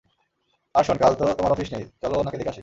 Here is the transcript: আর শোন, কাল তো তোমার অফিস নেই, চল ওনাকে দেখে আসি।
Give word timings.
আর 0.75 0.83
শোন, 0.83 0.97
কাল 0.97 1.13
তো 1.19 1.23
তোমার 1.33 1.51
অফিস 1.51 1.69
নেই, 1.73 1.83
চল 2.01 2.11
ওনাকে 2.13 2.37
দেখে 2.37 2.49
আসি। 2.49 2.59